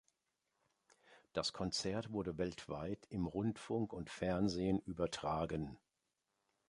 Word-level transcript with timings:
Das 1.31 1.53
Konzert 1.53 2.11
wurde 2.11 2.39
weltweit 2.39 3.05
im 3.11 3.27
Rundfunk 3.27 3.93
und 3.93 4.09
Fernsehen 4.09 4.79
übertragen. 4.79 5.77